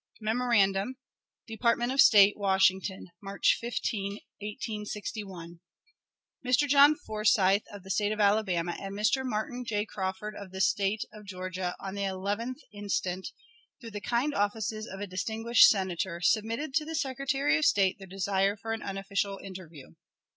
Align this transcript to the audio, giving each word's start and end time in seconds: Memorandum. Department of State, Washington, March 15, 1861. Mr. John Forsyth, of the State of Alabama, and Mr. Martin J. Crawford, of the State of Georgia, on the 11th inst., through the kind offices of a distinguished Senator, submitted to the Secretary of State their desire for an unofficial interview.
Memorandum. 0.19 0.95
Department 1.45 1.91
of 1.91 2.01
State, 2.01 2.35
Washington, 2.35 3.09
March 3.21 3.55
15, 3.61 4.13
1861. 4.41 5.59
Mr. 6.43 6.67
John 6.67 6.95
Forsyth, 6.95 7.61
of 7.71 7.83
the 7.83 7.91
State 7.91 8.11
of 8.11 8.19
Alabama, 8.19 8.75
and 8.79 8.95
Mr. 8.95 9.23
Martin 9.23 9.63
J. 9.63 9.85
Crawford, 9.85 10.35
of 10.35 10.49
the 10.49 10.59
State 10.59 11.03
of 11.13 11.27
Georgia, 11.27 11.75
on 11.79 11.93
the 11.93 12.01
11th 12.01 12.57
inst., 12.71 13.05
through 13.79 13.91
the 13.91 14.01
kind 14.01 14.33
offices 14.33 14.87
of 14.87 14.99
a 15.01 15.05
distinguished 15.05 15.69
Senator, 15.69 16.19
submitted 16.19 16.73
to 16.73 16.83
the 16.83 16.95
Secretary 16.95 17.55
of 17.55 17.65
State 17.65 17.99
their 17.99 18.07
desire 18.07 18.57
for 18.57 18.73
an 18.73 18.81
unofficial 18.81 19.37
interview. 19.43 19.93